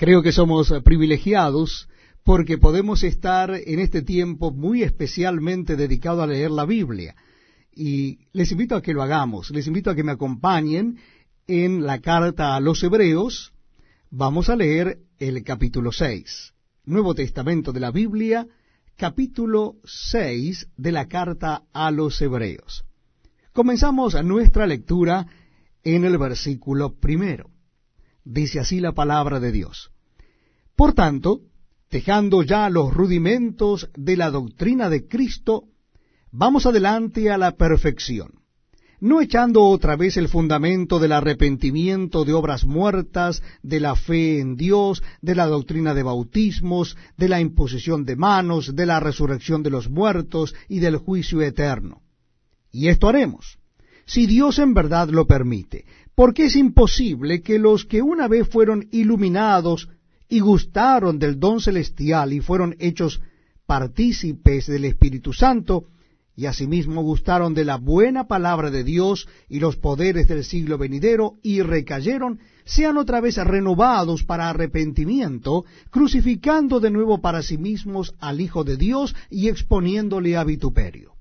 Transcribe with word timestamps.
Creo 0.00 0.22
que 0.22 0.32
somos 0.32 0.72
privilegiados 0.82 1.86
porque 2.24 2.56
podemos 2.56 3.04
estar 3.04 3.50
en 3.50 3.80
este 3.80 4.00
tiempo 4.00 4.50
muy 4.50 4.82
especialmente 4.82 5.76
dedicado 5.76 6.22
a 6.22 6.26
leer 6.26 6.50
la 6.50 6.64
Biblia. 6.64 7.14
Y 7.70 8.20
les 8.32 8.50
invito 8.50 8.76
a 8.76 8.80
que 8.80 8.94
lo 8.94 9.02
hagamos, 9.02 9.50
les 9.50 9.66
invito 9.66 9.90
a 9.90 9.94
que 9.94 10.02
me 10.02 10.12
acompañen 10.12 10.96
en 11.46 11.84
la 11.84 12.00
carta 12.00 12.56
a 12.56 12.60
los 12.60 12.82
Hebreos. 12.82 13.52
Vamos 14.08 14.48
a 14.48 14.56
leer 14.56 15.00
el 15.18 15.44
capítulo 15.44 15.92
6, 15.92 16.54
Nuevo 16.86 17.14
Testamento 17.14 17.70
de 17.70 17.80
la 17.80 17.90
Biblia, 17.90 18.46
capítulo 18.96 19.74
6 19.84 20.68
de 20.78 20.92
la 20.92 21.08
carta 21.08 21.64
a 21.74 21.90
los 21.90 22.22
Hebreos. 22.22 22.86
Comenzamos 23.52 24.14
nuestra 24.24 24.66
lectura 24.66 25.26
en 25.84 26.06
el 26.06 26.16
versículo 26.16 26.98
primero. 26.98 27.50
Dice 28.24 28.60
así 28.60 28.80
la 28.80 28.92
palabra 28.92 29.40
de 29.40 29.52
Dios. 29.52 29.90
Por 30.76 30.92
tanto, 30.92 31.40
dejando 31.90 32.42
ya 32.42 32.70
los 32.70 32.92
rudimentos 32.92 33.90
de 33.96 34.16
la 34.16 34.30
doctrina 34.30 34.88
de 34.88 35.06
Cristo, 35.06 35.64
vamos 36.30 36.66
adelante 36.66 37.30
a 37.30 37.38
la 37.38 37.56
perfección, 37.56 38.40
no 39.00 39.20
echando 39.22 39.64
otra 39.64 39.96
vez 39.96 40.16
el 40.16 40.28
fundamento 40.28 40.98
del 40.98 41.12
arrepentimiento 41.12 42.24
de 42.24 42.34
obras 42.34 42.64
muertas, 42.64 43.42
de 43.62 43.80
la 43.80 43.96
fe 43.96 44.40
en 44.40 44.56
Dios, 44.56 45.02
de 45.22 45.34
la 45.34 45.46
doctrina 45.46 45.94
de 45.94 46.02
bautismos, 46.02 46.96
de 47.16 47.28
la 47.28 47.40
imposición 47.40 48.04
de 48.04 48.16
manos, 48.16 48.76
de 48.76 48.86
la 48.86 49.00
resurrección 49.00 49.62
de 49.62 49.70
los 49.70 49.88
muertos 49.88 50.54
y 50.68 50.80
del 50.80 50.98
juicio 50.98 51.40
eterno. 51.40 52.02
Y 52.70 52.88
esto 52.88 53.08
haremos, 53.08 53.59
si 54.10 54.26
Dios 54.26 54.58
en 54.58 54.74
verdad 54.74 55.08
lo 55.10 55.24
permite, 55.24 55.84
porque 56.16 56.46
es 56.46 56.56
imposible 56.56 57.42
que 57.42 57.60
los 57.60 57.84
que 57.84 58.02
una 58.02 58.26
vez 58.26 58.48
fueron 58.48 58.88
iluminados 58.90 59.88
y 60.28 60.40
gustaron 60.40 61.20
del 61.20 61.38
don 61.38 61.60
celestial 61.60 62.32
y 62.32 62.40
fueron 62.40 62.74
hechos 62.80 63.20
partícipes 63.66 64.66
del 64.66 64.86
Espíritu 64.86 65.32
Santo, 65.32 65.84
y 66.34 66.46
asimismo 66.46 67.02
gustaron 67.02 67.54
de 67.54 67.64
la 67.64 67.76
buena 67.76 68.26
palabra 68.26 68.72
de 68.72 68.82
Dios 68.82 69.28
y 69.48 69.60
los 69.60 69.76
poderes 69.76 70.26
del 70.26 70.42
siglo 70.42 70.76
venidero, 70.76 71.34
y 71.40 71.62
recayeron, 71.62 72.40
sean 72.64 72.96
otra 72.96 73.20
vez 73.20 73.36
renovados 73.36 74.24
para 74.24 74.48
arrepentimiento, 74.48 75.64
crucificando 75.90 76.80
de 76.80 76.90
nuevo 76.90 77.20
para 77.20 77.42
sí 77.42 77.58
mismos 77.58 78.16
al 78.18 78.40
Hijo 78.40 78.64
de 78.64 78.76
Dios 78.76 79.14
y 79.30 79.46
exponiéndole 79.46 80.36
a 80.36 80.42
vituperio. 80.42 81.19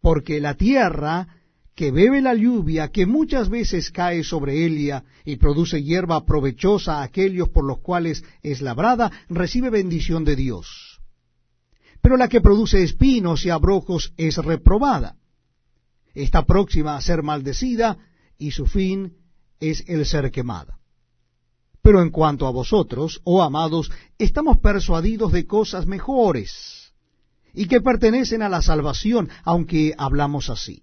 Porque 0.00 0.40
la 0.40 0.54
tierra 0.54 1.28
que 1.74 1.90
bebe 1.90 2.20
la 2.20 2.34
lluvia 2.34 2.88
que 2.88 3.06
muchas 3.06 3.48
veces 3.48 3.90
cae 3.90 4.22
sobre 4.22 4.66
ella 4.66 5.04
y 5.24 5.36
produce 5.36 5.82
hierba 5.82 6.26
provechosa 6.26 6.98
a 6.98 7.02
aquellos 7.04 7.48
por 7.48 7.64
los 7.64 7.78
cuales 7.78 8.22
es 8.42 8.60
labrada, 8.60 9.10
recibe 9.28 9.70
bendición 9.70 10.24
de 10.24 10.36
Dios. 10.36 11.00
Pero 12.02 12.18
la 12.18 12.28
que 12.28 12.40
produce 12.40 12.82
espinos 12.82 13.44
y 13.46 13.50
abrojos 13.50 14.12
es 14.16 14.36
reprobada. 14.36 15.16
Está 16.14 16.44
próxima 16.44 16.96
a 16.96 17.00
ser 17.00 17.22
maldecida 17.22 17.96
y 18.36 18.50
su 18.50 18.66
fin 18.66 19.16
es 19.58 19.82
el 19.86 20.04
ser 20.06 20.30
quemada. 20.30 20.78
Pero 21.82 22.02
en 22.02 22.10
cuanto 22.10 22.46
a 22.46 22.50
vosotros, 22.50 23.22
oh 23.24 23.42
amados, 23.42 23.90
estamos 24.18 24.58
persuadidos 24.58 25.32
de 25.32 25.46
cosas 25.46 25.86
mejores 25.86 26.79
y 27.54 27.66
que 27.66 27.80
pertenecen 27.80 28.42
a 28.42 28.48
la 28.48 28.62
salvación, 28.62 29.28
aunque 29.44 29.94
hablamos 29.96 30.50
así 30.50 30.82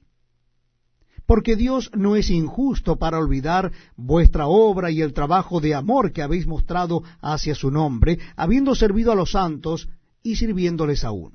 porque 1.28 1.58
Dios 1.58 1.92
no 1.94 2.16
es 2.16 2.30
injusto 2.32 2.96
para 2.96 3.20
olvidar 3.20 3.72
vuestra 3.98 4.48
obra 4.48 4.90
y 4.90 5.02
el 5.02 5.14
trabajo 5.14 5.60
de 5.60 5.76
amor 5.76 6.14
que 6.14 6.24
habéis 6.24 6.48
mostrado 6.48 7.04
hacia 7.22 7.54
su 7.54 7.70
nombre, 7.70 8.18
habiendo 8.38 8.74
servido 8.74 9.12
a 9.12 9.16
los 9.16 9.32
santos 9.32 9.90
y 10.24 10.38
sirviéndoles 10.38 11.04
aún. 11.04 11.34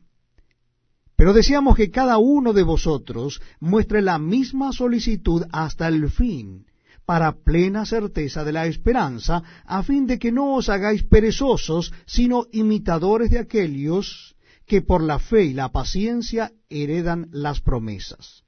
Pero 1.15 1.35
deseamos 1.35 1.77
que 1.77 1.91
cada 1.91 2.17
uno 2.17 2.55
de 2.55 2.63
vosotros 2.63 3.43
muestre 3.61 4.01
la 4.01 4.19
misma 4.19 4.73
solicitud 4.73 5.45
hasta 5.53 5.89
el 5.89 6.11
fin, 6.11 6.65
para 7.05 7.33
plena 7.45 7.85
certeza 7.85 8.45
de 8.45 8.53
la 8.53 8.67
esperanza, 8.67 9.43
a 9.67 9.83
fin 9.83 10.07
de 10.07 10.19
que 10.19 10.33
no 10.33 10.55
os 10.55 10.71
hagáis 10.71 11.03
perezosos, 11.03 11.93
sino 12.07 12.47
imitadores 12.51 13.31
de 13.31 13.41
aquellos 13.41 14.35
que 14.73 14.81
por 14.81 15.03
la 15.03 15.19
fe 15.19 15.45
y 15.45 15.53
la 15.53 15.69
paciencia 15.69 16.51
heredan 16.71 17.29
las 17.31 17.61
promesas. 17.61 18.43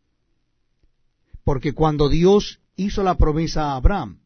Porque 1.44 1.74
cuando 1.74 2.08
Dios 2.08 2.60
hizo 2.76 3.02
la 3.02 3.18
promesa 3.18 3.64
a 3.64 3.76
Abraham, 3.76 4.20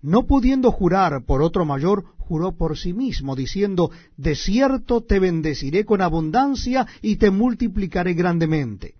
no 0.00 0.26
pudiendo 0.26 0.72
jurar 0.72 1.26
por 1.26 1.42
otro 1.42 1.66
mayor, 1.66 2.06
juró 2.16 2.56
por 2.56 2.78
sí 2.78 2.94
mismo, 2.94 3.36
diciendo, 3.36 3.90
De 4.16 4.34
cierto 4.34 5.02
te 5.02 5.18
bendeciré 5.18 5.84
con 5.84 6.00
abundancia 6.00 6.86
y 7.02 7.16
te 7.16 7.30
multiplicaré 7.30 8.14
grandemente. 8.14 8.94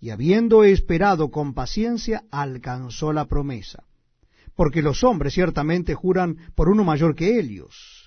Y 0.00 0.10
habiendo 0.10 0.64
esperado 0.64 1.30
con 1.30 1.54
paciencia, 1.54 2.24
alcanzó 2.32 3.12
la 3.12 3.26
promesa. 3.26 3.84
Porque 4.56 4.82
los 4.82 5.04
hombres 5.04 5.34
ciertamente 5.34 5.94
juran 5.94 6.36
por 6.56 6.68
uno 6.68 6.82
mayor 6.82 7.14
que 7.14 7.38
ellos. 7.38 7.99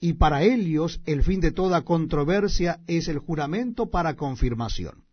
Y 0.00 0.14
para 0.14 0.42
ellos 0.42 1.00
el 1.06 1.22
fin 1.22 1.40
de 1.40 1.52
toda 1.52 1.82
controversia 1.82 2.80
es 2.86 3.08
el 3.08 3.18
juramento 3.18 3.90
para 3.90 4.14
confirmación. 4.14 5.04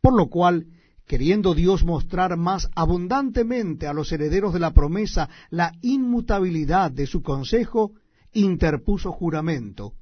Por 0.00 0.14
lo 0.14 0.28
cual, 0.28 0.66
queriendo 1.06 1.54
Dios 1.54 1.84
mostrar 1.84 2.36
más 2.36 2.68
abundantemente 2.74 3.86
a 3.86 3.94
los 3.94 4.12
herederos 4.12 4.52
de 4.52 4.60
la 4.60 4.74
promesa 4.74 5.28
la 5.50 5.72
inmutabilidad 5.80 6.90
de 6.90 7.06
su 7.06 7.22
consejo, 7.22 7.92
interpuso 8.32 9.12
juramento, 9.12 9.94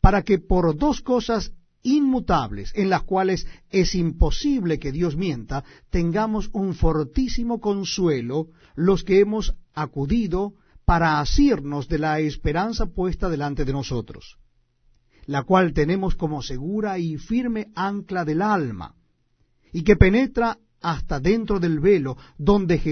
para 0.00 0.22
que 0.22 0.38
por 0.38 0.76
dos 0.76 1.00
cosas 1.00 1.52
inmutables, 1.84 2.72
en 2.74 2.90
las 2.90 3.02
cuales 3.02 3.46
es 3.70 3.94
imposible 3.94 4.78
que 4.78 4.92
Dios 4.92 5.16
mienta, 5.16 5.64
tengamos 5.90 6.50
un 6.52 6.74
fortísimo 6.74 7.60
consuelo 7.60 8.48
los 8.74 9.04
que 9.04 9.20
hemos 9.20 9.54
acudido 9.74 10.54
para 10.84 11.20
asirnos 11.20 11.88
de 11.88 11.98
la 11.98 12.20
esperanza 12.20 12.86
puesta 12.86 13.28
delante 13.28 13.64
de 13.64 13.72
nosotros, 13.72 14.38
la 15.26 15.44
cual 15.44 15.72
tenemos 15.72 16.14
como 16.14 16.42
segura 16.42 16.98
y 16.98 17.16
firme 17.16 17.68
ancla 17.74 18.24
del 18.24 18.42
alma, 18.42 18.94
y 19.72 19.82
que 19.84 19.96
penetra 19.96 20.58
hasta 20.80 21.20
dentro 21.20 21.60
del 21.60 21.80
velo, 21.80 22.16
donde 22.36 22.78